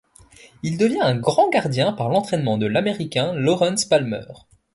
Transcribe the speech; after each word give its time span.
Il 0.63 0.79
devient 0.79 0.99
un 1.01 1.15
grand 1.15 1.51
gardien 1.51 1.93
par 1.93 2.09
l'entraînement 2.09 2.57
de 2.57 2.65
l'Américain 2.65 3.35
Lawrence 3.35 3.85
Palmer. 3.85 4.23